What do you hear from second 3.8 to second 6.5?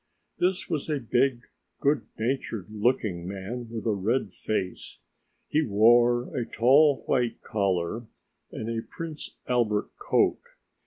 a red face; he wore a